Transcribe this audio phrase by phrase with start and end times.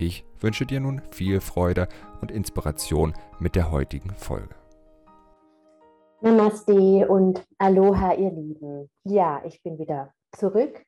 [0.00, 1.88] Ich wünsche dir nun viel Freude
[2.20, 4.54] und Inspiration mit der heutigen Folge.
[6.20, 8.88] Namaste und Aloha, ihr Lieben.
[9.02, 10.84] Ja, ich bin wieder zurück.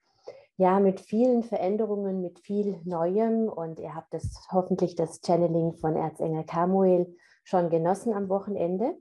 [0.56, 5.96] Ja, mit vielen Veränderungen, mit viel Neuem und ihr habt das hoffentlich das Channeling von
[5.96, 8.96] Erzengel Samuel schon genossen am Wochenende.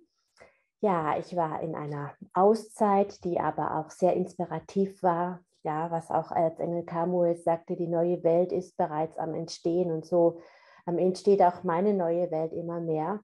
[0.81, 5.41] Ja, ich war in einer Auszeit, die aber auch sehr inspirativ war.
[5.63, 10.39] Ja, was auch Erzengel Samuel sagte, die neue Welt ist bereits am Entstehen und so
[10.85, 13.19] entsteht auch meine neue Welt immer mehr.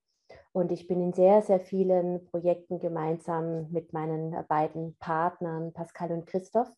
[0.52, 6.28] Und ich bin in sehr, sehr vielen Projekten gemeinsam mit meinen beiden Partnern, Pascal und
[6.28, 6.72] Christoph,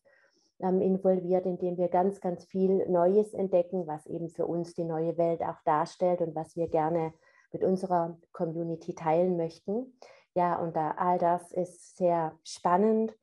[0.60, 5.16] ähm, involviert, indem wir ganz, ganz viel Neues entdecken, was eben für uns die neue
[5.16, 7.12] Welt auch darstellt und was wir gerne
[7.52, 9.96] mit unserer Community teilen möchten.
[10.34, 13.14] Ja, und da, all das ist sehr spannend.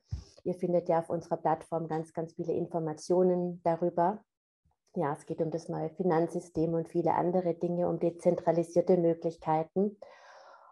[0.45, 4.23] Ihr findet ja auf unserer Plattform ganz, ganz viele Informationen darüber.
[4.95, 9.97] Ja, es geht um das neue Finanzsystem und viele andere Dinge, um dezentralisierte Möglichkeiten.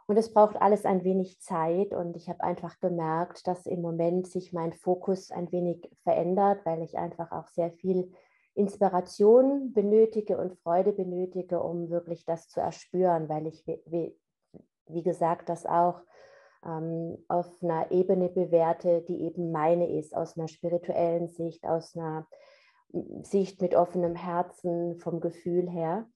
[0.06, 4.28] Und es braucht alles ein wenig Zeit und ich habe einfach gemerkt, dass im Moment
[4.28, 8.12] sich mein Fokus ein wenig verändert, weil ich einfach auch sehr viel
[8.54, 14.16] Inspiration benötige und Freude benötige, um wirklich das zu erspüren, weil ich, wie,
[14.86, 16.02] wie gesagt, das auch
[16.66, 22.28] ähm, auf einer Ebene bewerte, die eben meine ist, aus einer spirituellen Sicht, aus einer
[23.23, 26.08] Sicht mit offenem Herzen, vom Gefühl her.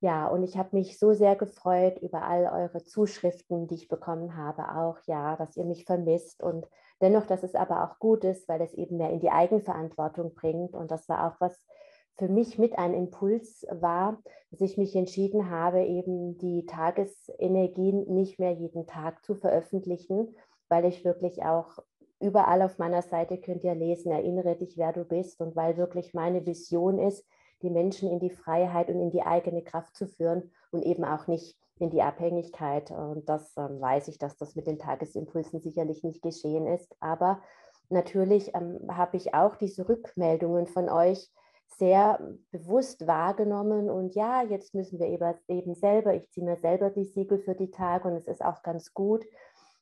[0.00, 4.36] Ja, und ich habe mich so sehr gefreut über all eure Zuschriften, die ich bekommen
[4.36, 6.68] habe, auch ja, dass ihr mich vermisst und
[7.00, 10.74] dennoch, dass es aber auch gut ist, weil es eben mehr in die Eigenverantwortung bringt.
[10.74, 11.66] Und das war auch was
[12.16, 18.38] für mich mit ein Impuls war, dass ich mich entschieden habe, eben die Tagesenergien nicht
[18.38, 20.34] mehr jeden Tag zu veröffentlichen,
[20.68, 21.78] weil ich wirklich auch
[22.20, 26.14] überall auf meiner Seite könnt ihr lesen, erinnere dich, wer du bist und weil wirklich
[26.14, 27.26] meine Vision ist,
[27.62, 31.26] die Menschen in die Freiheit und in die eigene Kraft zu führen und eben auch
[31.26, 32.90] nicht in die Abhängigkeit.
[32.90, 36.94] Und das ähm, weiß ich, dass das mit den Tagesimpulsen sicherlich nicht geschehen ist.
[37.00, 37.42] Aber
[37.88, 41.30] natürlich ähm, habe ich auch diese Rückmeldungen von euch
[41.66, 42.20] sehr
[42.50, 43.90] bewusst wahrgenommen.
[43.90, 45.06] Und ja, jetzt müssen wir
[45.48, 48.62] eben selber, ich ziehe mir selber die Siegel für die Tage und es ist auch
[48.62, 49.24] ganz gut.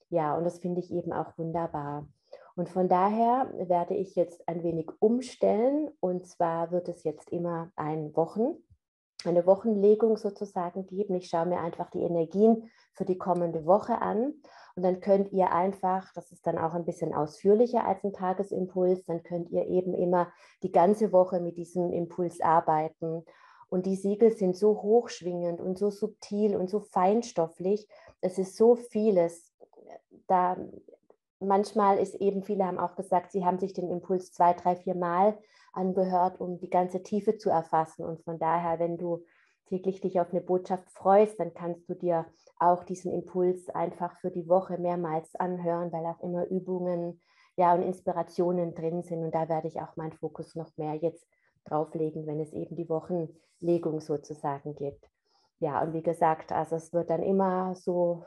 [0.08, 2.06] Ja, und das finde ich eben auch wunderbar.
[2.54, 5.90] Und von daher werde ich jetzt ein wenig umstellen.
[6.00, 8.56] Und zwar wird es jetzt immer ein Wochen,
[9.30, 11.14] eine Wochenlegung sozusagen geben.
[11.14, 14.34] Ich schaue mir einfach die Energien für die kommende Woche an.
[14.74, 19.04] Und dann könnt ihr einfach, das ist dann auch ein bisschen ausführlicher als ein Tagesimpuls,
[19.04, 20.32] dann könnt ihr eben immer
[20.62, 23.24] die ganze Woche mit diesem Impuls arbeiten.
[23.68, 27.88] Und die Siegel sind so hochschwingend und so subtil und so feinstofflich.
[28.20, 29.52] Es ist so vieles.
[30.26, 30.56] Da
[31.40, 34.94] manchmal ist eben, viele haben auch gesagt, sie haben sich den Impuls zwei, drei, vier
[34.94, 35.38] Mal
[35.72, 38.04] angehört, um die ganze Tiefe zu erfassen.
[38.04, 39.24] Und von daher, wenn du
[39.66, 42.26] täglich dich auf eine Botschaft freust, dann kannst du dir
[42.58, 47.20] auch diesen Impuls einfach für die Woche mehrmals anhören, weil auch immer Übungen
[47.56, 49.22] ja, und Inspirationen drin sind.
[49.22, 51.26] Und da werde ich auch meinen Fokus noch mehr jetzt
[51.64, 55.08] drauflegen, wenn es eben die Wochenlegung sozusagen gibt.
[55.58, 58.24] Ja, und wie gesagt, also es wird dann immer so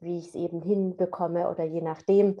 [0.00, 2.36] wie ich es eben hinbekomme oder je nachdem,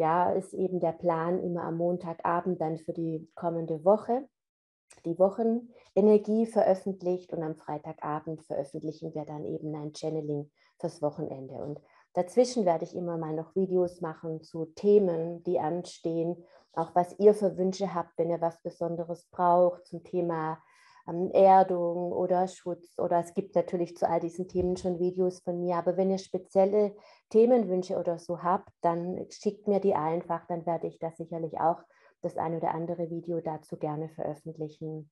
[0.00, 4.26] ja, ist eben der Plan immer am Montagabend dann für die kommende Woche
[5.04, 11.54] die Wochenenergie veröffentlicht und am Freitagabend veröffentlichen wir dann eben ein Channeling fürs Wochenende.
[11.54, 11.80] Und
[12.14, 17.34] dazwischen werde ich immer mal noch Videos machen zu Themen, die anstehen, auch was ihr
[17.34, 20.58] für Wünsche habt, wenn ihr was Besonderes braucht zum Thema
[21.06, 25.76] Erdung oder Schutz oder es gibt natürlich zu all diesen Themen schon Videos von mir.
[25.76, 26.94] Aber wenn ihr spezielle
[27.30, 31.82] Themenwünsche oder so habt, dann schickt mir die einfach, dann werde ich da sicherlich auch
[32.22, 35.10] das ein oder andere Video dazu gerne veröffentlichen.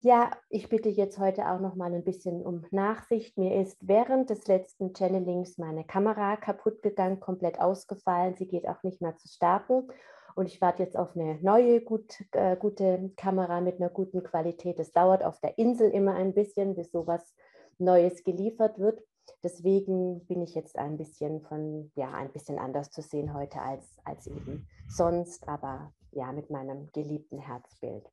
[0.00, 3.38] Ja, ich bitte jetzt heute auch noch mal ein bisschen um Nachsicht.
[3.38, 8.34] Mir ist während des letzten Channelings meine Kamera kaputt gegangen, komplett ausgefallen.
[8.34, 9.88] Sie geht auch nicht mehr zu starten.
[10.34, 14.78] Und ich warte jetzt auf eine neue, gut, äh, gute Kamera mit einer guten Qualität.
[14.80, 17.34] Es dauert auf der Insel immer ein bisschen, bis sowas
[17.78, 19.00] Neues geliefert wird.
[19.42, 23.98] Deswegen bin ich jetzt ein bisschen von, ja, ein bisschen anders zu sehen heute als,
[24.04, 28.10] als eben sonst, aber ja, mit meinem geliebten Herzbild.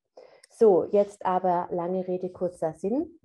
[0.49, 3.19] So, jetzt aber lange Rede, kurzer Sinn.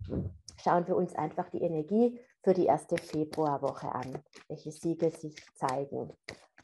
[0.62, 6.12] schauen wir uns einfach die Energie für die erste Februarwoche an, welche Siegel sich zeigen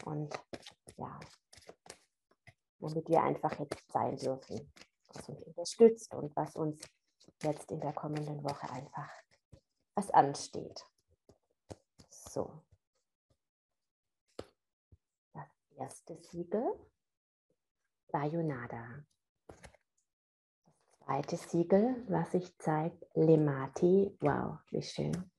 [0.05, 0.35] und
[0.97, 1.19] ja,
[2.83, 4.73] womit wir einfach jetzt sein dürfen,
[5.09, 6.81] was uns unterstützt und was uns
[7.43, 9.11] jetzt in der kommenden Woche einfach
[9.95, 10.85] was ansteht.
[12.11, 12.63] So.
[15.33, 16.75] Das erste Siegel,
[18.11, 19.05] Bayonada.
[19.47, 24.17] Das zweite Siegel, was sich zeigt, Lemati.
[24.21, 25.31] Wow, wie schön.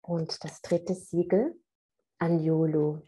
[0.00, 1.60] Und das dritte Siegel,
[2.18, 3.02] Anjolo.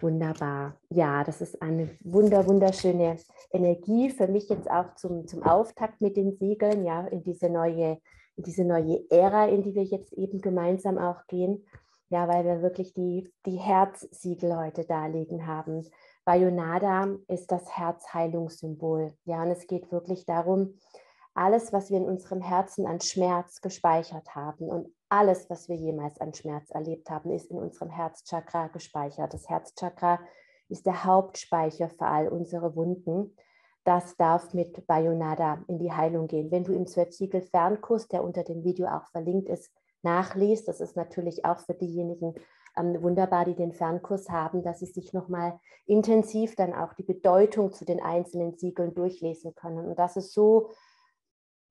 [0.00, 0.76] Wunderbar.
[0.88, 3.16] Ja, das ist eine wunder, wunderschöne
[3.52, 7.98] Energie für mich jetzt auch zum, zum Auftakt mit den Siegeln, ja, in diese neue,
[8.36, 11.66] in diese neue Ära, in die wir jetzt eben gemeinsam auch gehen.
[12.08, 15.86] Ja, weil wir wirklich die, die Herzsiegel heute darlegen haben.
[16.24, 19.14] Bayonada ist das Herzheilungssymbol.
[19.24, 20.74] Ja, und es geht wirklich darum,
[21.34, 26.20] alles, was wir in unserem Herzen an Schmerz gespeichert haben und alles, was wir jemals
[26.20, 29.34] an Schmerz erlebt haben, ist in unserem Herzchakra gespeichert.
[29.34, 30.20] Das Herzchakra
[30.68, 33.36] ist der Hauptspeicher für all unsere Wunden.
[33.84, 36.50] Das darf mit Bayonada in die Heilung gehen.
[36.50, 39.72] Wenn du im Zwölfsiegel Fernkurs, der unter dem Video auch verlinkt ist,
[40.02, 42.34] nachliest, das ist natürlich auch für diejenigen
[42.76, 47.72] ähm, wunderbar, die den Fernkurs haben, dass sie sich nochmal intensiv dann auch die Bedeutung
[47.72, 49.88] zu den einzelnen Siegeln durchlesen können.
[49.88, 50.70] Und das ist so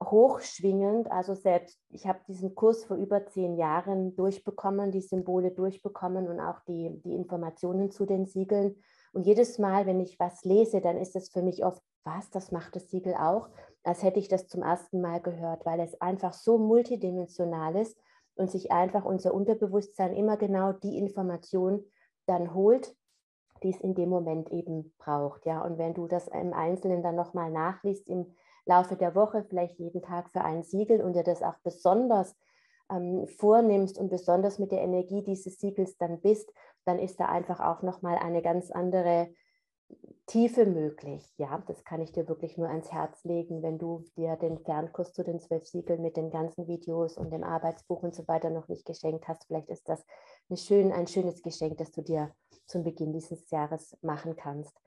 [0.03, 1.11] hochschwingend.
[1.11, 6.39] Also selbst, ich habe diesen Kurs vor über zehn Jahren durchbekommen, die Symbole durchbekommen und
[6.39, 8.75] auch die, die Informationen zu den Siegeln.
[9.11, 12.51] Und jedes Mal, wenn ich was lese, dann ist es für mich oft, was, das
[12.51, 13.49] macht das Siegel auch,
[13.83, 17.97] als hätte ich das zum ersten Mal gehört, weil es einfach so multidimensional ist
[18.35, 21.83] und sich einfach unser Unterbewusstsein immer genau die Information
[22.25, 22.95] dann holt,
[23.63, 25.45] die es in dem Moment eben braucht.
[25.45, 28.33] Ja, und wenn du das im Einzelnen dann nochmal nachliest im
[28.65, 32.35] Laufe der Woche, vielleicht jeden Tag für ein Siegel und dir das auch besonders
[32.91, 36.51] ähm, vornimmst und besonders mit der Energie dieses Siegels dann bist,
[36.85, 39.29] dann ist da einfach auch nochmal eine ganz andere
[40.27, 41.25] Tiefe möglich.
[41.37, 45.13] Ja, das kann ich dir wirklich nur ans Herz legen, wenn du dir den Fernkurs
[45.13, 48.67] zu den zwölf Siegeln mit den ganzen Videos und dem Arbeitsbuch und so weiter noch
[48.67, 49.45] nicht geschenkt hast.
[49.45, 50.05] Vielleicht ist das
[50.53, 52.31] schön, ein schönes Geschenk, das du dir
[52.67, 54.79] zum Beginn dieses Jahres machen kannst.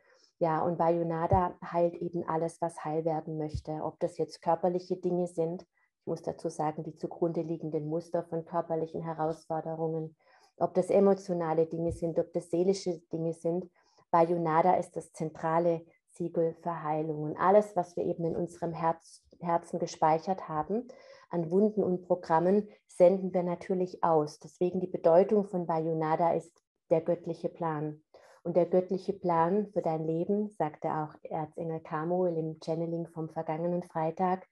[0.42, 3.70] Ja, und Bayonada heilt eben alles, was heil werden möchte.
[3.84, 8.44] Ob das jetzt körperliche Dinge sind, ich muss dazu sagen, die zugrunde liegenden Muster von
[8.44, 10.16] körperlichen Herausforderungen,
[10.56, 13.70] ob das emotionale Dinge sind, ob das seelische Dinge sind.
[14.10, 17.22] Bayonada ist das zentrale Siegel für Heilung.
[17.22, 20.88] Und alles, was wir eben in unserem Herz, Herzen gespeichert haben,
[21.30, 24.40] an Wunden und Programmen, senden wir natürlich aus.
[24.40, 26.52] Deswegen die Bedeutung von Bayonada ist
[26.90, 28.01] der göttliche Plan.
[28.44, 33.82] Und der göttliche Plan für dein Leben, sagte auch Erzengel Kamuel im Channeling vom vergangenen
[33.84, 34.46] Freitag,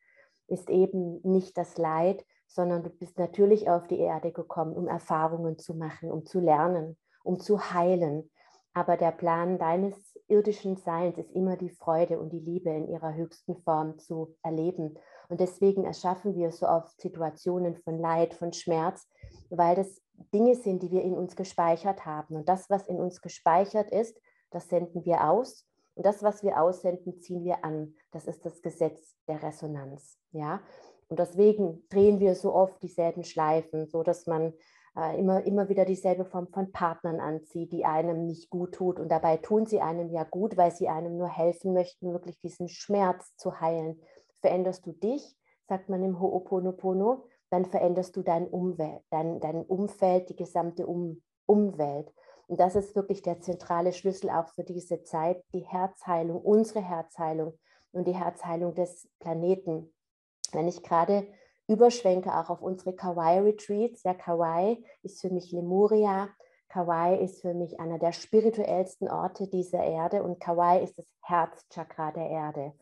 [0.47, 5.59] ist eben nicht das Leid, sondern du bist natürlich auf die Erde gekommen, um Erfahrungen
[5.59, 8.31] zu machen, um zu lernen, um zu heilen.
[8.73, 13.15] Aber der Plan deines irdischen Seins ist immer die Freude und die Liebe in ihrer
[13.15, 14.95] höchsten Form zu erleben.
[15.29, 19.09] Und deswegen erschaffen wir so oft Situationen von Leid, von Schmerz,
[19.49, 20.01] weil das
[20.33, 22.37] Dinge sind, die wir in uns gespeichert haben.
[22.37, 24.21] Und das, was in uns gespeichert ist,
[24.51, 25.67] das senden wir aus.
[25.95, 27.95] Und das, was wir aussenden, ziehen wir an.
[28.11, 30.19] Das ist das Gesetz der Resonanz.
[30.33, 30.61] Ja?
[31.09, 34.53] Und deswegen drehen wir so oft dieselben Schleifen, so dass man
[34.97, 39.01] äh, immer, immer wieder dieselbe Form von Partnern anzieht, die einem nicht gut tut.
[39.01, 42.69] Und dabei tun sie einem ja gut, weil sie einem nur helfen möchten, wirklich diesen
[42.69, 44.01] Schmerz zu heilen.
[44.41, 45.37] Veränderst du dich,
[45.69, 51.23] sagt man im Ho'oponopono, dann veränderst du dein Umwelt, dein, dein Umfeld, die gesamte um
[51.47, 52.13] Umwelt.
[52.47, 57.59] Und das ist wirklich der zentrale Schlüssel auch für diese Zeit, die Herzheilung, unsere Herzheilung
[57.93, 59.93] und die Herzheilung des Planeten.
[60.53, 61.27] Wenn ich gerade
[61.69, 66.29] überschwenke auch auf unsere Kauai-Retreats, ja, Kauai ist für mich Lemuria,
[66.69, 72.13] Kauai ist für mich einer der spirituellsten Orte dieser Erde und Kauai ist das Herzchakra
[72.13, 72.73] der Erde.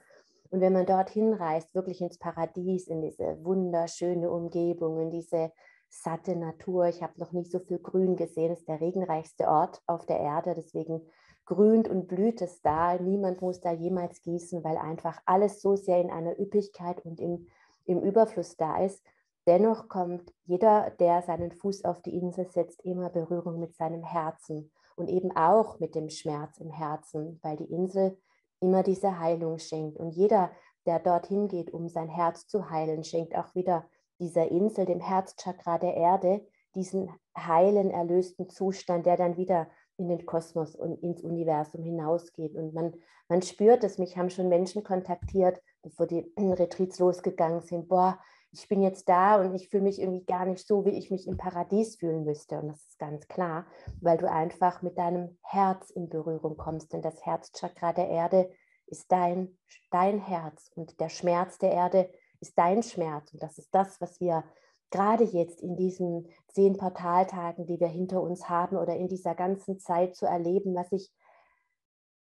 [0.51, 5.53] Und wenn man dorthin reist, wirklich ins Paradies, in diese wunderschöne Umgebung, in diese
[5.89, 6.87] satte Natur.
[6.87, 8.53] Ich habe noch nicht so viel Grün gesehen.
[8.53, 10.55] Es ist der regenreichste Ort auf der Erde.
[10.55, 11.03] Deswegen
[11.45, 12.99] grünt und blüht es da.
[12.99, 17.47] Niemand muss da jemals gießen, weil einfach alles so sehr in einer Üppigkeit und im,
[17.87, 19.03] im Überfluss da ist.
[19.47, 24.71] Dennoch kommt jeder, der seinen Fuß auf die Insel setzt, immer Berührung mit seinem Herzen
[24.95, 28.19] und eben auch mit dem Schmerz im Herzen, weil die Insel
[28.61, 29.99] immer diese Heilung schenkt.
[29.99, 30.51] Und jeder,
[30.87, 33.85] der dorthin geht, um sein Herz zu heilen, schenkt auch wieder
[34.19, 40.27] dieser Insel, dem Herzchakra der Erde, diesen heilen, erlösten Zustand, der dann wieder in den
[40.27, 42.55] Kosmos und ins Universum hinausgeht.
[42.55, 42.95] Und man,
[43.29, 48.19] man spürt es, mich haben schon Menschen kontaktiert, bevor die Retreats losgegangen sind, boah,
[48.51, 51.27] ich bin jetzt da und ich fühle mich irgendwie gar nicht so, wie ich mich
[51.27, 52.59] im Paradies fühlen müsste.
[52.59, 53.67] Und das ist ganz klar,
[54.01, 56.93] weil du einfach mit deinem Herz in Berührung kommst.
[56.93, 58.51] Denn das Herzchakra der Erde
[58.87, 59.59] ist dein,
[59.91, 63.33] dein Herz und der Schmerz der Erde ist dein Schmerz.
[63.33, 64.45] Und das ist das, was wir
[64.91, 69.79] gerade jetzt in diesen zehn Portaltagen, die wir hinter uns haben oder in dieser ganzen
[69.79, 71.13] Zeit zu erleben, was ich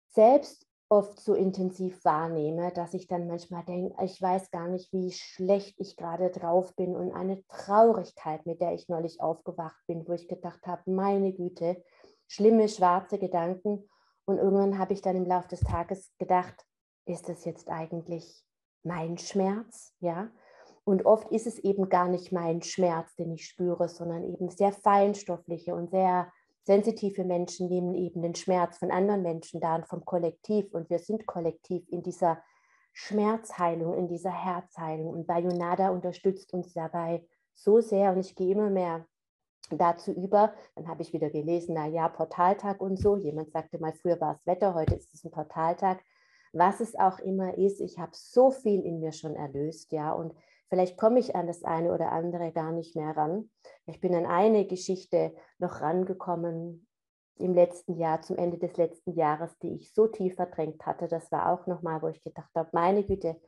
[0.09, 5.11] selbst oft so intensiv wahrnehme, dass ich dann manchmal denke, ich weiß gar nicht, wie
[5.11, 10.13] schlecht ich gerade drauf bin und eine Traurigkeit, mit der ich neulich aufgewacht bin, wo
[10.13, 11.83] ich gedacht habe, meine Güte,
[12.29, 13.89] schlimme schwarze Gedanken.
[14.27, 16.63] Und irgendwann habe ich dann im Laufe des Tages gedacht,
[17.07, 18.45] ist das jetzt eigentlich
[18.83, 19.95] mein Schmerz?
[20.01, 20.31] Ja.
[20.85, 24.73] Und oft ist es eben gar nicht mein Schmerz, den ich spüre, sondern eben sehr
[24.73, 26.31] feinstoffliche und sehr
[26.65, 30.73] sensitive Menschen nehmen eben den Schmerz von anderen Menschen da und vom Kollektiv.
[30.73, 32.43] Und wir sind kollektiv in dieser
[32.93, 35.09] Schmerzheilung, in dieser Herzheilung.
[35.09, 38.13] Und Bayonada unterstützt uns dabei so sehr.
[38.13, 39.07] Und ich gehe immer mehr
[39.71, 40.55] dazu über.
[40.77, 43.17] Dann habe ich wieder gelesen, na ja, Portaltag und so.
[43.17, 46.01] Jemand sagte mal, früher war es Wetter, heute ist es ein Portaltag.
[46.53, 50.13] Was es auch immer ist, ich habe so viel in mir schon erlöst, ja.
[50.13, 50.35] Und
[50.73, 53.51] Vielleicht komme ich an das eine oder andere gar nicht mehr ran.
[53.85, 56.87] Ich bin an eine Geschichte noch rangekommen
[57.37, 61.09] im letzten Jahr, zum Ende des letzten Jahres, die ich so tief verdrängt hatte.
[61.09, 63.39] Das war auch nochmal, wo ich gedacht habe, meine Güte,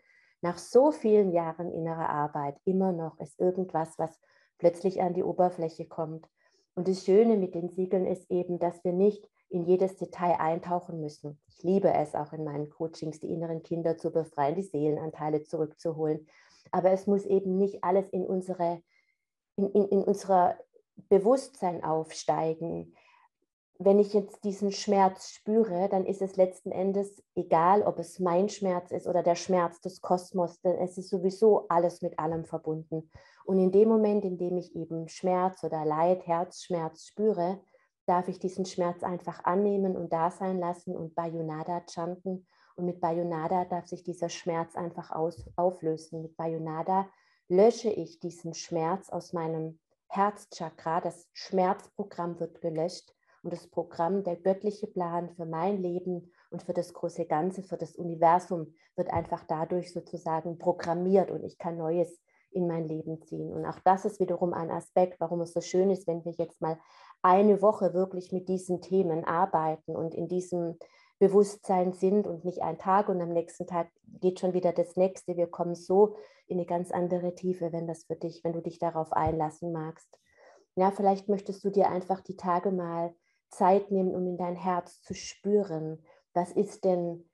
[0.43, 4.21] nach so vielen Jahren innerer Arbeit immer noch ist irgendwas, was
[4.59, 6.29] plötzlich an die Oberfläche kommt.
[6.75, 11.01] Und das Schöne mit den Siegeln ist eben, dass wir nicht in jedes Detail eintauchen
[11.01, 11.41] müssen.
[11.49, 16.27] Ich liebe es auch in meinen Coachings, die inneren Kinder zu befreien, die Seelenanteile zurückzuholen
[16.71, 18.83] aber es muss eben nicht alles in, unsere,
[19.57, 20.59] in, in, in unser
[21.09, 22.95] Bewusstsein aufsteigen.
[23.79, 28.49] Wenn ich jetzt diesen Schmerz spüre, dann ist es letzten Endes egal, ob es mein
[28.49, 33.11] Schmerz ist oder der Schmerz des Kosmos, denn es ist sowieso alles mit allem verbunden.
[33.45, 37.61] Und in dem Moment, in dem ich eben Schmerz oder Leid, Herzschmerz spüre,
[38.07, 43.01] darf ich diesen Schmerz einfach annehmen und da sein lassen und Bayonada chanten und mit
[43.01, 46.23] Bayonada darf sich dieser Schmerz einfach aus, auflösen.
[46.23, 47.09] Mit Bayonada
[47.49, 49.79] lösche ich diesen Schmerz aus meinem
[50.09, 51.01] Herzchakra.
[51.01, 56.73] Das Schmerzprogramm wird gelöscht und das Programm, der göttliche Plan für mein Leben und für
[56.73, 62.21] das große Ganze, für das Universum wird einfach dadurch sozusagen programmiert und ich kann Neues
[62.51, 63.53] in mein Leben ziehen.
[63.53, 66.61] Und auch das ist wiederum ein Aspekt, warum es so schön ist, wenn wir jetzt
[66.61, 66.79] mal
[67.21, 70.79] eine Woche wirklich mit diesen Themen arbeiten und in diesem
[71.25, 73.89] Bewusstsein sind und nicht ein Tag und am nächsten Tag
[74.21, 75.39] geht schon wieder das nächste.
[75.39, 76.17] Wir kommen so
[76.47, 80.19] in eine ganz andere Tiefe, wenn das für dich, wenn du dich darauf einlassen magst.
[80.77, 83.15] Ja, vielleicht möchtest du dir einfach die Tage mal
[83.49, 86.05] Zeit nehmen, um in dein Herz zu spüren.
[86.35, 87.31] Was ist denn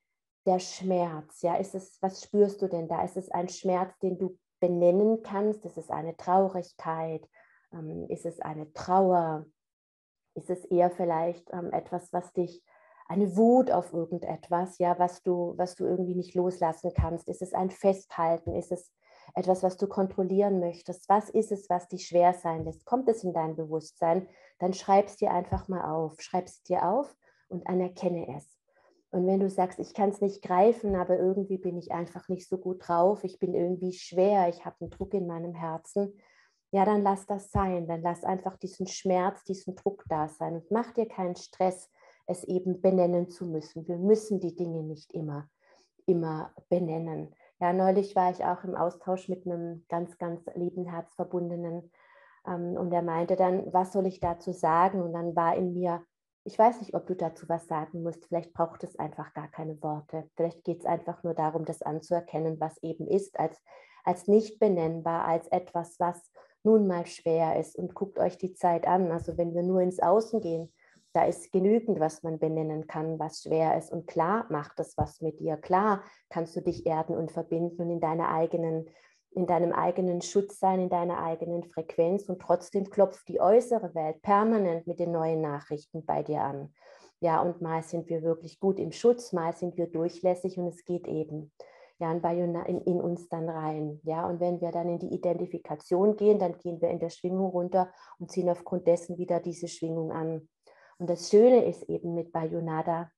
[0.47, 1.43] der Schmerz?
[1.43, 3.03] Ja, ist es, was spürst du denn da?
[3.03, 5.65] Ist es ein Schmerz, den du benennen kannst?
[5.65, 7.29] Ist es eine Traurigkeit?
[7.73, 9.47] Ähm, ist es eine Trauer?
[10.35, 12.63] Ist es eher vielleicht ähm, etwas, was dich
[13.11, 17.29] eine Wut auf irgendetwas, ja, was du, was du irgendwie nicht loslassen kannst?
[17.29, 18.55] Ist es ein Festhalten?
[18.55, 18.93] Ist es
[19.35, 21.09] etwas, was du kontrollieren möchtest?
[21.09, 22.85] Was ist es, was dich schwer sein lässt?
[22.85, 24.29] Kommt es in dein Bewusstsein?
[24.61, 26.21] Dann schreib es dir einfach mal auf.
[26.21, 27.13] Schreib es dir auf
[27.49, 28.57] und anerkenne es.
[29.11, 32.49] Und wenn du sagst, ich kann es nicht greifen, aber irgendwie bin ich einfach nicht
[32.49, 36.17] so gut drauf, ich bin irgendwie schwer, ich habe einen Druck in meinem Herzen,
[36.71, 37.89] ja, dann lass das sein.
[37.89, 41.91] Dann lass einfach diesen Schmerz, diesen Druck da sein und mach dir keinen Stress
[42.31, 43.87] es eben benennen zu müssen.
[43.89, 45.49] Wir müssen die Dinge nicht immer,
[46.07, 47.35] immer benennen.
[47.61, 51.91] Ja, neulich war ich auch im Austausch mit einem ganz, ganz lieben Herzverbundenen
[52.47, 55.03] ähm, und er meinte dann, was soll ich dazu sagen?
[55.03, 56.03] Und dann war in mir,
[56.45, 58.25] ich weiß nicht, ob du dazu was sagen musst.
[58.27, 60.29] Vielleicht braucht es einfach gar keine Worte.
[60.37, 63.61] Vielleicht geht es einfach nur darum, das anzuerkennen, was eben ist, als,
[64.05, 66.31] als nicht benennbar, als etwas, was
[66.63, 67.77] nun mal schwer ist.
[67.77, 69.13] Und guckt euch die Zeit an.
[69.13, 70.73] Also wenn wir nur ins Außen gehen,
[71.13, 73.91] da ist genügend, was man benennen kann, was schwer ist.
[73.91, 75.57] Und klar macht das was mit dir.
[75.57, 78.89] Klar kannst du dich erden und verbinden und in deiner eigenen,
[79.33, 82.29] in deinem eigenen Schutz sein, in deiner eigenen Frequenz.
[82.29, 86.73] Und trotzdem klopft die äußere Welt permanent mit den neuen Nachrichten bei dir an.
[87.21, 90.85] Ja, und mal sind wir wirklich gut im Schutz, mal sind wir durchlässig und es
[90.85, 91.53] geht eben
[92.01, 94.01] ja, in, in, uns dann rein.
[94.05, 97.51] Ja, und wenn wir dann in die Identifikation gehen, dann gehen wir in der Schwingung
[97.51, 100.49] runter und ziehen aufgrund dessen wieder diese Schwingung an.
[101.01, 103.11] Und das Schöne ist eben mit Bayonada,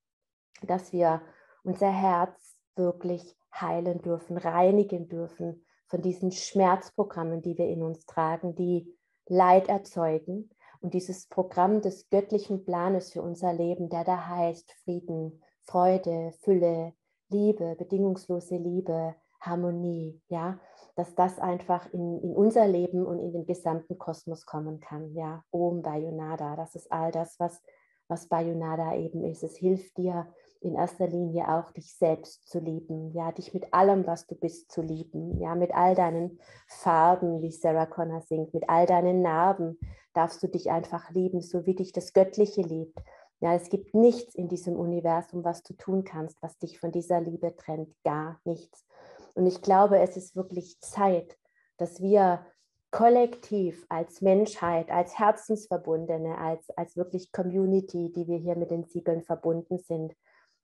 [0.63, 1.21] dass wir
[1.65, 8.55] unser Herz wirklich heilen dürfen, reinigen dürfen von diesen Schmerzprogrammen, die wir in uns tragen,
[8.55, 8.97] die
[9.27, 10.51] Leid erzeugen.
[10.81, 16.93] Und dieses Programm des göttlichen Planes für unser Leben, der da heißt Frieden, Freude, Fülle,
[17.31, 20.59] Liebe, bedingungslose Liebe, Harmonie, ja,
[20.95, 25.45] dass das einfach in, in unser Leben und in den gesamten Kosmos kommen kann, ja,
[25.51, 27.63] Om Bayonada, das ist all das, was,
[28.09, 29.43] was Bayonada eben ist.
[29.43, 30.29] Es hilft dir
[30.61, 34.71] in erster Linie auch, dich selbst zu lieben, ja, dich mit allem, was du bist,
[34.71, 39.79] zu lieben, ja, mit all deinen Farben, wie Sarah Connor singt, mit all deinen Narben
[40.15, 42.97] darfst du dich einfach lieben, so wie dich das Göttliche liebt.
[43.41, 47.21] Ja, es gibt nichts in diesem Universum, was du tun kannst, was dich von dieser
[47.21, 48.87] Liebe trennt, gar nichts.
[49.35, 51.37] Und ich glaube, es ist wirklich Zeit,
[51.77, 52.45] dass wir
[52.91, 59.23] kollektiv als Menschheit, als Herzensverbundene, als, als wirklich Community, die wir hier mit den Siegeln
[59.23, 60.15] verbunden sind,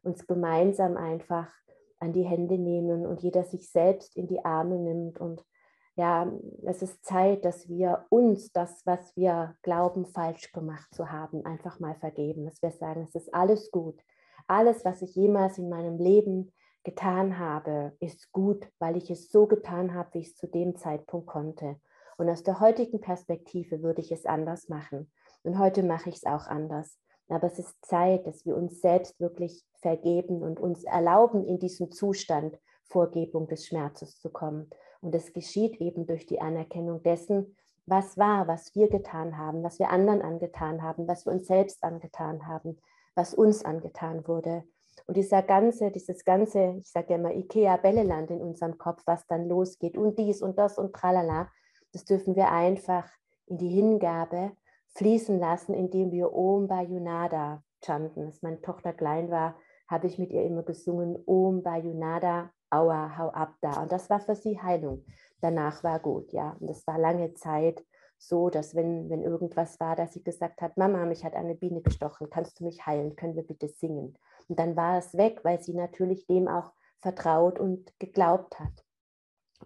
[0.02, 1.50] uns gemeinsam einfach
[1.98, 5.18] an die Hände nehmen und jeder sich selbst in die Arme nimmt.
[5.18, 5.42] Und
[5.96, 6.30] ja,
[6.64, 11.80] es ist Zeit, dass wir uns das, was wir glauben, falsch gemacht zu haben, einfach
[11.80, 12.44] mal vergeben.
[12.44, 14.00] Dass wir sagen, es ist alles gut.
[14.46, 16.52] Alles, was ich jemals in meinem Leben
[16.88, 20.74] getan habe, ist gut, weil ich es so getan habe, wie ich es zu dem
[20.76, 21.76] Zeitpunkt konnte.
[22.16, 25.10] Und aus der heutigen Perspektive würde ich es anders machen.
[25.42, 26.98] Und heute mache ich es auch anders.
[27.28, 31.92] Aber es ist Zeit, dass wir uns selbst wirklich vergeben und uns erlauben, in diesen
[31.92, 34.70] Zustand Vorgebung des Schmerzes zu kommen.
[35.02, 37.54] Und es geschieht eben durch die Anerkennung dessen,
[37.84, 41.84] was war, was wir getan haben, was wir anderen angetan haben, was wir uns selbst
[41.84, 42.78] angetan haben,
[43.14, 44.64] was uns angetan wurde.
[45.06, 49.48] Und dieser ganze, dieses ganze, ich sage ja immer Ikea-Bälleland in unserem Kopf, was dann
[49.48, 51.48] losgeht und dies und das und tralala,
[51.92, 53.08] das dürfen wir einfach
[53.46, 54.52] in die Hingabe
[54.94, 58.26] fließen lassen, indem wir Om Bayunada chanten.
[58.26, 59.56] Als meine Tochter klein war,
[59.88, 63.82] habe ich mit ihr immer gesungen, Om Bayunada, aua, hau ab da.
[63.82, 65.04] Und das war für sie Heilung.
[65.40, 66.56] Danach war gut, ja.
[66.60, 67.84] Und das war lange Zeit
[68.18, 71.80] so, dass wenn, wenn irgendwas war, dass sie gesagt hat, Mama, mich hat eine Biene
[71.80, 74.18] gestochen, kannst du mich heilen, können wir bitte singen?
[74.48, 78.84] Und dann war es weg, weil sie natürlich dem auch vertraut und geglaubt hat.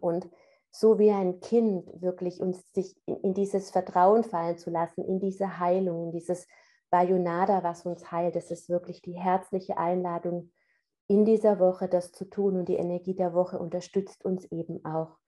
[0.00, 0.28] Und
[0.70, 5.58] so wie ein Kind wirklich uns sich in, dieses Vertrauen fallen zu lassen, in diese
[5.58, 6.46] Heilung, in dieses
[6.90, 10.50] Bayonada, was uns heilt, das ist wirklich die herzliche Einladung,
[11.08, 12.56] in dieser Woche das zu tun.
[12.56, 15.18] Und die Energie der Woche unterstützt uns eben auch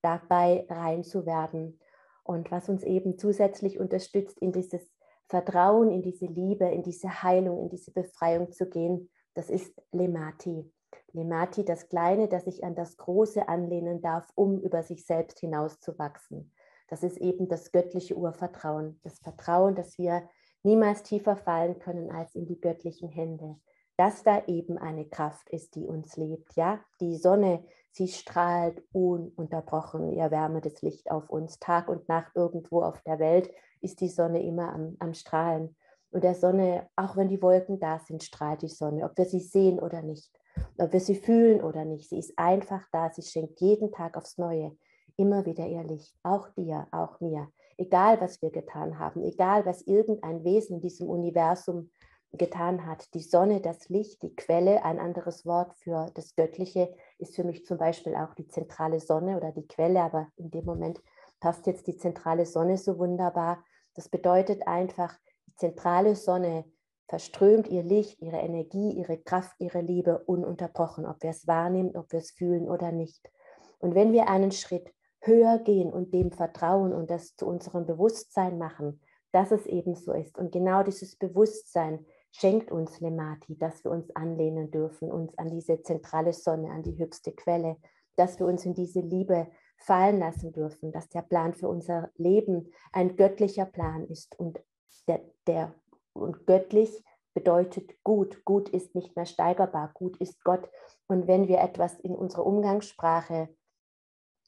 [0.00, 1.80] dabei rein zu werden.
[2.22, 4.93] Und was uns eben zusätzlich unterstützt, in dieses
[5.34, 10.72] Vertrauen, in diese Liebe, in diese Heilung, in diese Befreiung zu gehen, das ist Lemati.
[11.12, 16.52] Lemati, das Kleine, das sich an das Große anlehnen darf, um über sich selbst hinauszuwachsen.
[16.86, 20.22] Das ist eben das göttliche Urvertrauen, das Vertrauen, dass wir
[20.62, 23.56] niemals tiefer fallen können als in die göttlichen Hände.
[23.96, 26.54] Dass da eben eine Kraft ist, die uns lebt.
[26.54, 31.58] Ja, die Sonne, sie strahlt ununterbrochen ihr wärmendes Licht auf uns.
[31.58, 35.76] Tag und Nacht irgendwo auf der Welt ist die Sonne immer am, am Strahlen.
[36.10, 39.40] Und der Sonne, auch wenn die Wolken da sind, strahlt die Sonne, ob wir sie
[39.40, 40.30] sehen oder nicht
[40.78, 42.08] ob wir sie fühlen oder nicht.
[42.08, 43.10] Sie ist einfach da.
[43.10, 44.76] Sie schenkt jeden Tag aufs Neue
[45.16, 46.14] immer wieder ihr Licht.
[46.22, 47.48] Auch dir, auch mir.
[47.76, 51.90] Egal, was wir getan haben, egal, was irgendein Wesen in diesem Universum
[52.36, 53.12] getan hat.
[53.14, 57.64] Die Sonne, das Licht, die Quelle, ein anderes Wort für das Göttliche ist für mich
[57.64, 61.02] zum Beispiel auch die zentrale Sonne oder die Quelle, aber in dem Moment
[61.40, 63.64] passt jetzt die zentrale Sonne so wunderbar.
[63.94, 65.14] Das bedeutet einfach,
[65.46, 66.64] die zentrale Sonne
[67.08, 72.10] verströmt ihr Licht, ihre Energie, ihre Kraft, ihre Liebe ununterbrochen, ob wir es wahrnehmen, ob
[72.12, 73.30] wir es fühlen oder nicht.
[73.78, 78.58] Und wenn wir einen Schritt höher gehen und dem vertrauen und das zu unserem Bewusstsein
[78.58, 79.00] machen,
[79.32, 80.38] dass es eben so ist.
[80.38, 85.82] Und genau dieses Bewusstsein schenkt uns Lemati, dass wir uns anlehnen dürfen, uns an diese
[85.82, 87.76] zentrale Sonne, an die höchste Quelle,
[88.16, 92.72] dass wir uns in diese Liebe fallen lassen dürfen, dass der Plan für unser Leben
[92.92, 94.60] ein göttlicher Plan ist und
[95.06, 95.74] der, der
[96.12, 98.44] und göttlich bedeutet gut.
[98.44, 99.90] Gut ist nicht mehr steigerbar.
[99.94, 100.68] Gut ist Gott.
[101.06, 103.48] Und wenn wir etwas in unserer Umgangssprache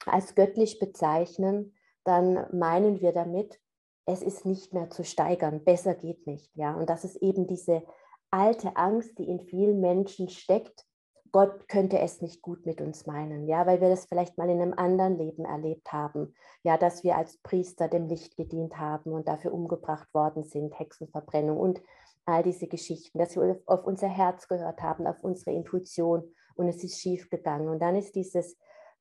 [0.05, 3.59] als göttlich bezeichnen, dann meinen wir damit,
[4.07, 5.63] es ist nicht mehr zu steigern.
[5.63, 6.49] Besser geht nicht.
[6.55, 6.73] Ja?
[6.73, 7.83] Und das ist eben diese
[8.31, 10.85] alte Angst, die in vielen Menschen steckt.
[11.33, 14.61] Gott könnte es nicht gut mit uns meinen, ja, weil wir das vielleicht mal in
[14.61, 19.27] einem anderen Leben erlebt haben, ja, dass wir als Priester dem Licht gedient haben und
[19.27, 21.81] dafür umgebracht worden sind, Hexenverbrennung und
[22.25, 26.23] all diese Geschichten, dass wir auf unser Herz gehört haben, auf unsere Intuition
[26.55, 27.67] und es ist schief gegangen.
[27.67, 28.57] Und dann ist dieses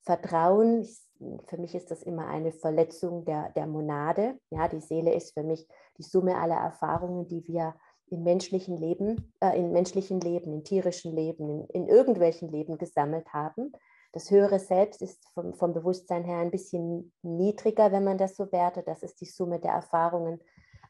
[0.07, 0.87] Vertrauen,
[1.47, 4.39] für mich ist das immer eine Verletzung der, der Monade.
[4.51, 5.67] Ja, die Seele ist für mich
[5.99, 7.75] die Summe aller Erfahrungen, die wir
[8.09, 13.33] im menschlichen Leben, äh, in menschlichen Leben, in tierischen Leben, in, in irgendwelchen Leben gesammelt
[13.33, 13.73] haben.
[14.13, 18.51] Das höhere Selbst ist vom, vom Bewusstsein her ein bisschen niedriger, wenn man das so
[18.53, 18.87] wertet.
[18.87, 20.41] Das ist die Summe der Erfahrungen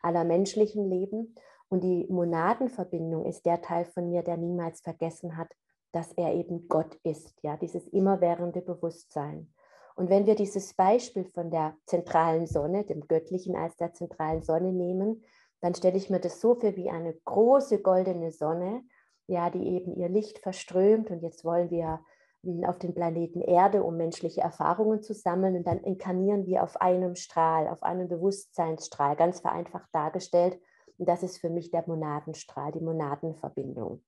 [0.03, 1.35] aller menschlichen Leben.
[1.69, 5.49] Und die Monadenverbindung ist der Teil von mir, der niemals vergessen hat,
[5.93, 9.53] dass er eben Gott ist, ja, dieses immerwährende Bewusstsein.
[9.97, 14.73] Und wenn wir dieses Beispiel von der zentralen Sonne, dem Göttlichen als der zentralen Sonne
[14.73, 15.23] nehmen,
[15.61, 18.83] dann stelle ich mir das so für wie eine große goldene Sonne,
[19.27, 21.11] ja, die eben ihr Licht verströmt.
[21.11, 22.01] Und jetzt wollen wir
[22.45, 25.57] hm, auf den Planeten Erde, um menschliche Erfahrungen zu sammeln.
[25.57, 30.61] Und dann inkarnieren wir auf einem Strahl, auf einem Bewusstseinsstrahl, ganz vereinfacht dargestellt.
[30.99, 34.03] Und das ist für mich der Monadenstrahl, die Monadenverbindung.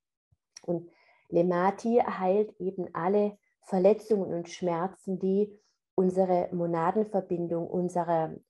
[0.62, 0.90] Und
[1.28, 5.58] Lemati heilt eben alle Verletzungen und Schmerzen, die
[5.94, 8.40] unsere Monadenverbindung, unsere,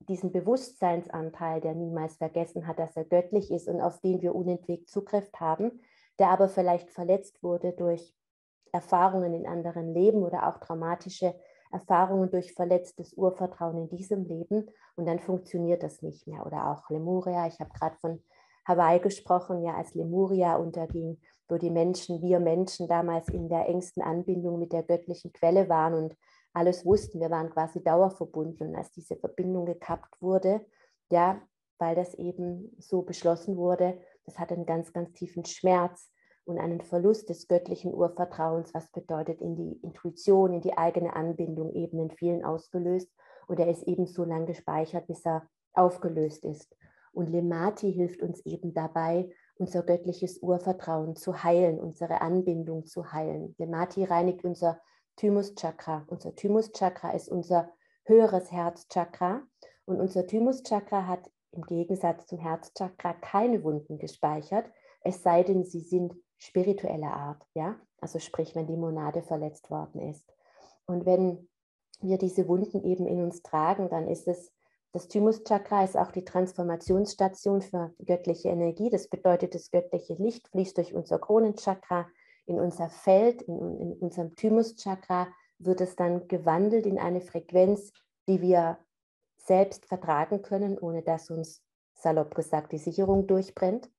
[0.00, 4.88] diesen Bewusstseinsanteil, der niemals vergessen hat, dass er göttlich ist und auf den wir unentwegt
[4.90, 5.80] Zugriff haben,
[6.18, 8.14] der aber vielleicht verletzt wurde durch
[8.72, 11.34] Erfahrungen in anderen Leben oder auch traumatische
[11.70, 16.46] Erfahrungen durch verletztes Urvertrauen in diesem Leben und dann funktioniert das nicht mehr.
[16.46, 18.22] Oder auch Lemuria, ich habe gerade von
[18.66, 21.18] Hawaii gesprochen, ja, als Lemuria unterging,
[21.48, 25.94] wo die Menschen, wir Menschen damals in der engsten Anbindung mit der göttlichen Quelle waren
[25.94, 26.16] und
[26.52, 28.68] alles wussten, wir waren quasi dauerverbunden.
[28.68, 30.64] Und als diese Verbindung gekappt wurde,
[31.10, 31.40] ja,
[31.78, 36.10] weil das eben so beschlossen wurde, das hat einen ganz, ganz tiefen Schmerz
[36.44, 41.72] und einen Verlust des göttlichen Urvertrauens, was bedeutet in die Intuition, in die eigene Anbindung
[41.72, 43.10] eben in vielen ausgelöst.
[43.46, 46.74] Und er ist eben so lange gespeichert, bis er aufgelöst ist.
[47.12, 53.54] Und Lemati hilft uns eben dabei, unser göttliches Urvertrauen zu heilen, unsere Anbindung zu heilen.
[53.58, 54.80] Lemati reinigt unser
[55.16, 56.04] Thymuschakra.
[56.08, 57.70] Unser Thymuschakra ist unser
[58.04, 59.42] höheres Herzchakra
[59.84, 64.66] und unser Thymuschakra hat im Gegensatz zum Herzchakra keine Wunden gespeichert,
[65.00, 67.76] es sei denn, sie sind spiritueller Art, ja?
[68.00, 70.24] Also sprich, wenn die Monade verletzt worden ist.
[70.86, 71.48] Und wenn
[72.00, 74.52] wir diese Wunden eben in uns tragen, dann ist es
[74.92, 78.90] das Thymuschakra ist auch die Transformationsstation für göttliche Energie.
[78.90, 82.06] Das bedeutet, das göttliche Licht fließt durch unser Kronenchakra
[82.46, 87.92] in unser Feld, in, in unserem Thymuschakra, wird es dann gewandelt in eine Frequenz,
[88.28, 88.78] die wir
[89.36, 91.62] selbst vertragen können, ohne dass uns,
[91.94, 93.90] salopp gesagt, die Sicherung durchbrennt.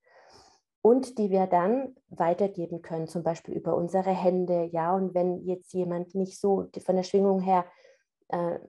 [0.82, 4.70] Und die wir dann weitergeben können, zum Beispiel über unsere Hände.
[4.72, 7.66] Ja, und wenn jetzt jemand nicht so von der Schwingung her
[8.30, 8.60] äh,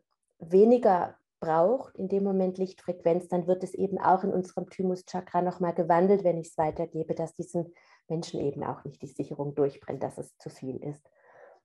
[0.40, 5.74] weniger braucht, in dem Moment Lichtfrequenz, dann wird es eben auch in unserem Thymuschakra nochmal
[5.74, 7.72] gewandelt, wenn ich es weitergebe, dass diesen
[8.08, 11.02] Menschen eben auch nicht die Sicherung durchbrennt, dass es zu viel ist.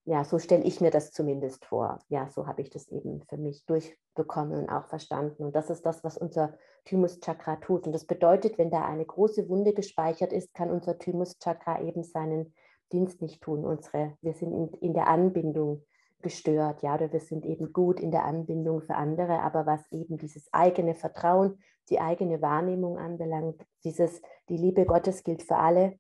[0.07, 1.99] Ja, so stelle ich mir das zumindest vor.
[2.09, 5.43] Ja, so habe ich das eben für mich durchbekommen und auch verstanden.
[5.43, 7.88] Und das ist das, was unser Thymuschakra tut.
[7.88, 12.53] Und das bedeutet, wenn da eine große Wunde gespeichert ist, kann unser Thymuschakra eben seinen
[12.91, 13.65] Dienst nicht tun.
[13.65, 15.83] Unsere, wir sind in, in der Anbindung
[16.25, 20.17] gestört, ja, oder wir sind eben gut in der Anbindung für andere, aber was eben
[20.17, 21.59] dieses eigene Vertrauen,
[21.91, 25.99] die eigene Wahrnehmung anbelangt, dieses, die Liebe Gottes gilt für alle,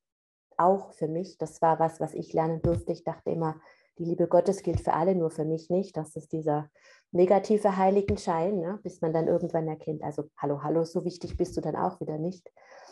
[0.57, 1.37] auch für mich.
[1.37, 2.91] Das war was, was ich lernen durfte.
[2.91, 3.61] Ich dachte immer,
[3.99, 5.95] die Liebe Gottes gilt für alle, nur für mich nicht.
[5.95, 6.71] Das ist dieser
[7.15, 8.79] negative Heiligenschein, ne?
[8.83, 12.17] bis man dann irgendwann erkennt, also hallo, hallo, so wichtig bist du dann auch wieder
[12.17, 12.51] nicht.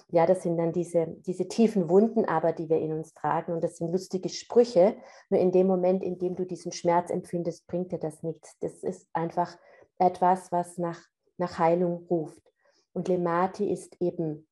[0.10, 3.52] Ja, das sind dann diese, diese tiefen Wunden aber, die wir in uns tragen.
[3.52, 4.96] Und das sind lustige Sprüche.
[5.30, 8.58] Nur in dem Moment, in dem du diesen Schmerz empfindest, bringt dir das nichts.
[8.60, 9.58] Das ist einfach
[9.98, 11.00] etwas, was nach,
[11.38, 12.42] nach Heilung ruft.
[12.94, 14.48] Und Lemati ist eben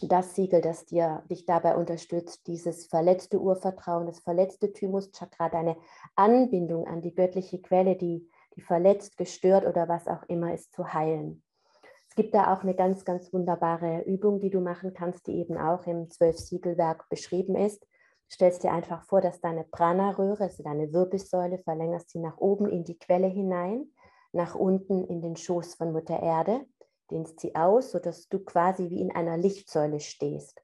[0.00, 5.76] das Siegel, das dir, dich dabei unterstützt, dieses verletzte Urvertrauen, das verletzte Thymuschakra, deine
[6.16, 10.92] Anbindung an die göttliche Quelle, die, die verletzt, gestört oder was auch immer ist, zu
[10.92, 11.42] heilen.
[12.08, 15.56] Es gibt da auch eine ganz, ganz wunderbare Übung, die du machen kannst, die eben
[15.56, 17.86] auch im Zwölf-Siegelwerk beschrieben ist.
[18.30, 22.84] Stellst dir einfach vor, dass deine Prana-Röhre, also deine Wirbelsäule, verlängerst sie nach oben in
[22.84, 23.86] die Quelle hinein,
[24.32, 26.66] nach unten in den Schoß von Mutter Erde
[27.12, 30.60] dehnst sie aus, sodass du quasi wie in einer Lichtsäule stehst.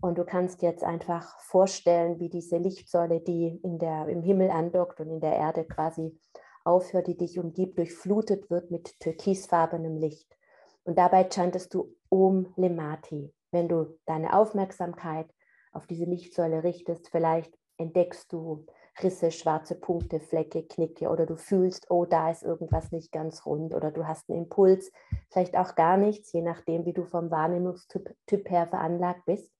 [0.00, 5.00] Und du kannst jetzt einfach vorstellen, wie diese Lichtsäule, die in der, im Himmel andockt
[5.00, 6.18] und in der Erde quasi
[6.64, 10.36] aufhört, die dich umgibt, durchflutet wird mit türkisfarbenem Licht.
[10.84, 13.32] Und dabei chantest du Om Lemati.
[13.50, 15.26] Wenn du deine Aufmerksamkeit
[15.72, 18.66] auf diese Lichtsäule richtest, vielleicht entdeckst du
[19.02, 23.74] Risse, schwarze Punkte, Flecke, Knicke oder du fühlst, oh, da ist irgendwas nicht ganz rund
[23.74, 24.92] oder du hast einen Impuls,
[25.30, 29.52] vielleicht auch gar nichts, je nachdem, wie du vom Wahrnehmungstyp typ her veranlagt bist.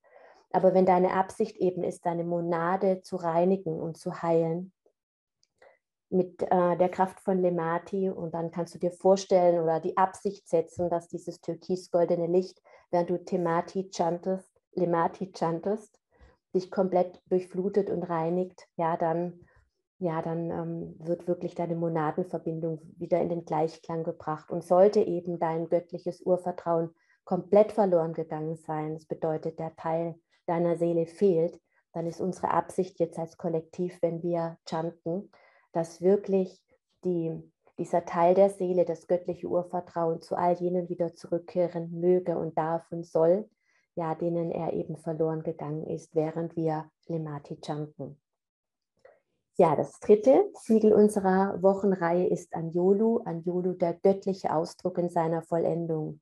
[0.53, 4.73] Aber wenn deine Absicht eben ist, deine Monade zu reinigen und zu heilen
[6.15, 10.49] mit äh, der Kraft von Lemati und dann kannst du dir vorstellen oder die Absicht
[10.49, 15.99] setzen, dass dieses türkis-goldene Licht, während du Temati chantest, Lemati chantest,
[16.55, 19.41] dich komplett durchflutet und reinigt, ja, dann,
[19.99, 24.51] ja, dann ähm, wird wirklich deine Monadenverbindung wieder in den Gleichklang gebracht.
[24.53, 30.15] Und sollte eben dein göttliches Urvertrauen komplett verloren gegangen sein, das bedeutet, der Teil
[30.47, 31.59] deiner Seele fehlt,
[31.93, 35.31] dann ist unsere Absicht jetzt als Kollektiv, wenn wir chanten,
[35.75, 36.63] dass wirklich
[37.05, 37.33] die,
[37.79, 42.91] dieser Teil der Seele, das göttliche Urvertrauen zu all jenen wieder zurückkehren möge und darf
[42.91, 43.49] und soll,
[43.97, 48.21] ja, denen er eben verloren gegangen ist, während wir Lemati chanten.
[49.57, 53.19] Ja, das dritte Siegel unserer Wochenreihe ist Anjolu.
[53.25, 56.21] Anjolu, der göttliche Ausdruck in seiner Vollendung.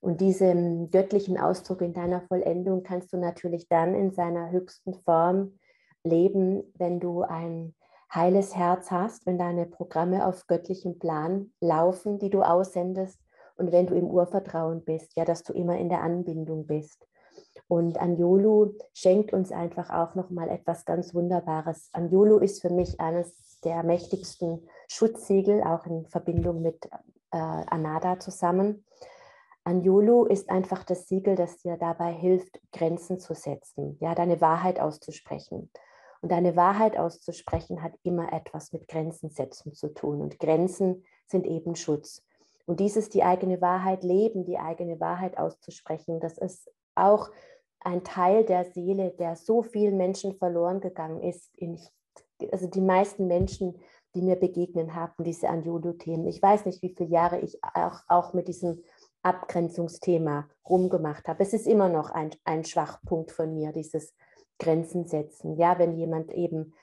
[0.00, 5.58] Und diesen göttlichen Ausdruck in deiner Vollendung kannst du natürlich dann in seiner höchsten Form
[6.04, 7.74] leben, wenn du ein
[8.14, 13.18] heiles Herz hast, wenn deine Programme auf göttlichem Plan laufen, die du aussendest
[13.56, 17.06] und wenn du im Urvertrauen bist, ja, dass du immer in der Anbindung bist.
[17.66, 21.90] Und Anjolu schenkt uns einfach auch nochmal etwas ganz Wunderbares.
[21.92, 26.86] Anjolu ist für mich eines der mächtigsten Schutzsiegel, auch in Verbindung mit
[27.30, 28.84] äh, Anada zusammen.
[29.64, 34.80] Anjolu ist einfach das Siegel, das dir dabei hilft, Grenzen zu setzen, ja, deine Wahrheit
[34.80, 35.70] auszusprechen.
[36.20, 40.20] Und deine Wahrheit auszusprechen hat immer etwas mit Grenzen setzen zu tun.
[40.20, 42.24] Und Grenzen sind eben Schutz.
[42.66, 47.30] Und dieses, die eigene Wahrheit leben, die eigene Wahrheit auszusprechen, das ist auch
[47.80, 51.50] ein Teil der Seele, der so vielen Menschen verloren gegangen ist.
[52.52, 53.78] also die meisten Menschen,
[54.14, 56.26] die mir begegnen, haben diese Anjulu-Themen.
[56.26, 58.82] Ich weiß nicht, wie viele Jahre ich auch, auch mit diesem
[59.22, 61.42] Abgrenzungsthema rumgemacht habe.
[61.42, 64.14] Es ist immer noch ein, ein Schwachpunkt von mir, dieses
[64.58, 65.56] Grenzen setzen.
[65.56, 66.74] Ja, wenn jemand eben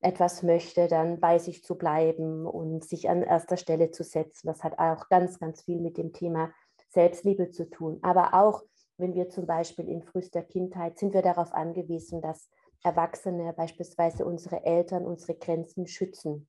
[0.00, 4.48] etwas möchte, dann weiß ich zu bleiben und sich an erster Stelle zu setzen.
[4.48, 6.52] Das hat auch ganz, ganz viel mit dem Thema
[6.90, 7.98] Selbstliebe zu tun.
[8.02, 8.62] Aber auch
[8.98, 12.50] wenn wir zum Beispiel in frühester Kindheit sind wir darauf angewiesen, dass
[12.84, 16.48] Erwachsene, beispielsweise unsere Eltern, unsere Grenzen schützen.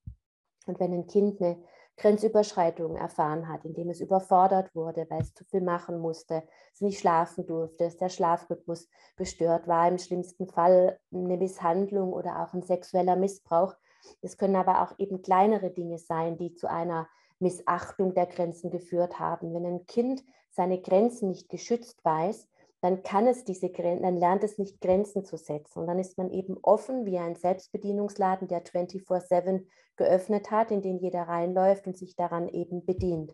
[0.66, 1.64] Und wenn ein Kind eine
[1.98, 7.00] Grenzüberschreitung erfahren hat, indem es überfordert wurde, weil es zu viel machen musste, es nicht
[7.00, 12.64] schlafen durfte, dass der Schlafrhythmus gestört war, im schlimmsten Fall eine Misshandlung oder auch ein
[12.64, 13.76] sexueller Missbrauch.
[14.22, 17.08] Es können aber auch eben kleinere Dinge sein, die zu einer
[17.40, 19.54] Missachtung der Grenzen geführt haben.
[19.54, 22.48] Wenn ein Kind seine Grenzen nicht geschützt weiß,
[22.84, 25.80] dann kann es diese Grenzen, dann lernt es nicht Grenzen zu setzen.
[25.80, 29.66] Und dann ist man eben offen wie ein Selbstbedienungsladen, der 24-7
[29.96, 33.34] geöffnet hat, in den jeder reinläuft und sich daran eben bedient.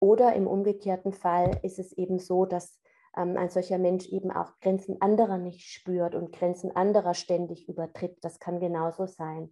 [0.00, 2.78] Oder im umgekehrten Fall ist es eben so, dass
[3.16, 8.18] ähm, ein solcher Mensch eben auch Grenzen anderer nicht spürt und Grenzen anderer ständig übertritt.
[8.20, 9.50] Das kann genauso sein.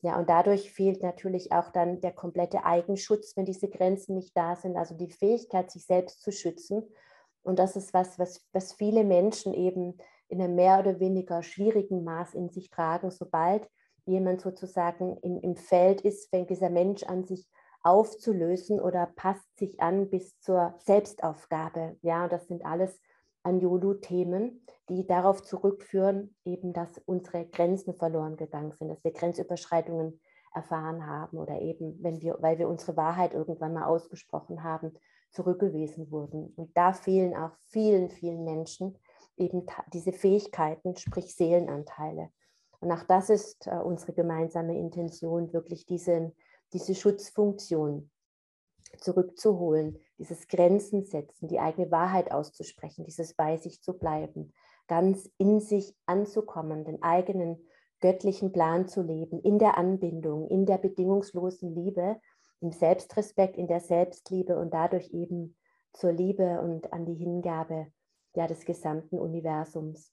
[0.00, 4.56] Ja, und dadurch fehlt natürlich auch dann der komplette Eigenschutz, wenn diese Grenzen nicht da
[4.56, 6.82] sind, also die Fähigkeit, sich selbst zu schützen.
[7.42, 9.96] Und das ist was, was, was viele Menschen eben
[10.28, 13.10] in einem mehr oder weniger schwierigen Maß in sich tragen.
[13.10, 13.68] Sobald
[14.06, 17.46] jemand sozusagen in, im Feld ist, fängt dieser Mensch an, sich
[17.82, 21.96] aufzulösen oder passt sich an bis zur Selbstaufgabe.
[22.02, 23.00] Ja, das sind alles
[23.42, 30.20] Anjolu-Themen, die darauf zurückführen, eben, dass unsere Grenzen verloren gegangen sind, dass wir Grenzüberschreitungen
[30.54, 34.92] erfahren haben oder eben, wenn wir, weil wir unsere Wahrheit irgendwann mal ausgesprochen haben,
[35.32, 36.52] zurückgewiesen wurden.
[36.56, 38.96] Und da fehlen auch vielen, vielen Menschen
[39.36, 42.30] eben diese Fähigkeiten, sprich Seelenanteile.
[42.80, 46.32] Und auch das ist äh, unsere gemeinsame Intention, wirklich diese,
[46.72, 48.10] diese Schutzfunktion
[48.98, 54.52] zurückzuholen, dieses Grenzen setzen, die eigene Wahrheit auszusprechen, dieses bei sich zu bleiben,
[54.88, 57.64] ganz in sich anzukommen, den eigenen
[58.00, 62.20] göttlichen Plan zu leben, in der Anbindung, in der bedingungslosen Liebe,
[62.62, 65.56] im Selbstrespekt, in der Selbstliebe und dadurch eben
[65.92, 67.88] zur Liebe und an die Hingabe
[68.34, 70.12] ja, des gesamten Universums.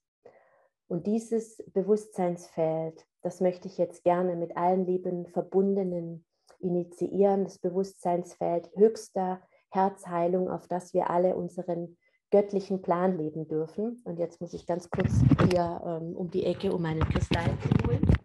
[0.88, 6.26] Und dieses Bewusstseinsfeld, das möchte ich jetzt gerne mit allen lieben Verbundenen
[6.60, 11.98] initiieren, das Bewusstseinsfeld höchster Herzheilung, auf das wir alle unseren
[12.32, 14.02] göttlichen Plan leben dürfen.
[14.04, 17.88] Und jetzt muss ich ganz kurz hier ähm, um die Ecke, um meinen Kristall zu
[17.88, 18.19] holen.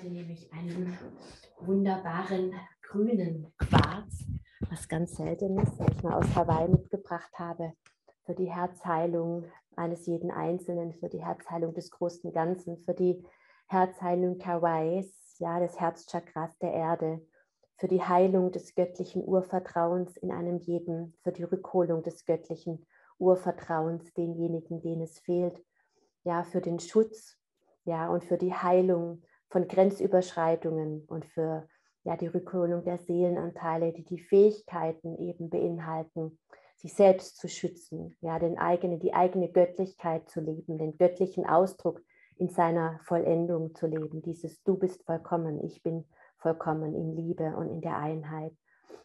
[0.00, 0.96] Heute nehme ich einen
[1.58, 4.24] wunderbaren grünen Quarz,
[4.70, 7.74] was ganz selten ist, den ich mal aus Hawaii mitgebracht habe,
[8.24, 9.44] für die Herzheilung
[9.76, 13.22] eines jeden Einzelnen, für die Herzheilung des großen Ganzen, für die
[13.66, 17.20] Herzheilung Kawais, ja, des Herzchakras der Erde,
[17.76, 22.86] für die Heilung des göttlichen Urvertrauens in einem jeden, für die Rückholung des göttlichen
[23.18, 25.62] Urvertrauens denjenigen, denen es fehlt,
[26.24, 27.36] ja, für den Schutz,
[27.84, 31.68] ja, und für die Heilung von Grenzüberschreitungen und für
[32.04, 36.38] ja, die Rückholung der Seelenanteile, die die Fähigkeiten eben beinhalten,
[36.76, 42.00] sich selbst zu schützen, ja, den eigene, die eigene Göttlichkeit zu leben, den göttlichen Ausdruck
[42.36, 44.22] in seiner Vollendung zu leben.
[44.22, 46.06] Dieses Du bist vollkommen, ich bin
[46.38, 48.52] vollkommen in Liebe und in der Einheit.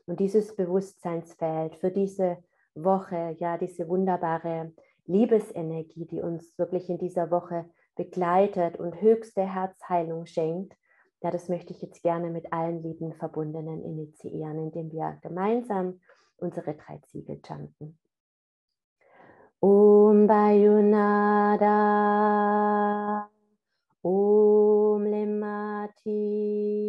[0.05, 2.37] Und dieses Bewusstseinsfeld für diese
[2.75, 4.71] Woche, ja, diese wunderbare
[5.05, 10.75] Liebesenergie, die uns wirklich in dieser Woche begleitet und höchste Herzheilung schenkt,
[11.21, 15.99] ja, das möchte ich jetzt gerne mit allen lieben Verbundenen initiieren, indem wir gemeinsam
[16.37, 17.97] unsere drei Ziegel chanten.
[19.59, 21.71] Om Bayunada,
[24.03, 26.84] Om Lemati,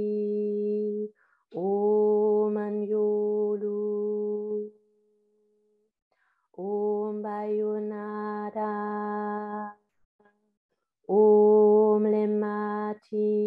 [13.13, 13.46] Lemati,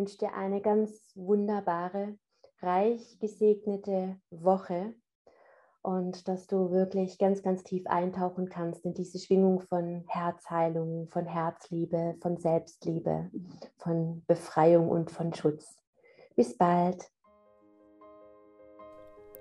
[0.00, 2.16] wünsche dir eine ganz wunderbare,
[2.62, 4.94] reich gesegnete Woche
[5.82, 11.26] und dass du wirklich ganz, ganz tief eintauchen kannst in diese Schwingung von Herzheilung, von
[11.26, 13.30] Herzliebe, von Selbstliebe,
[13.76, 15.76] von Befreiung und von Schutz.
[16.34, 17.10] Bis bald.